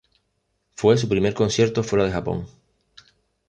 [0.73, 2.47] Fue su primer concierto fuera de Japón.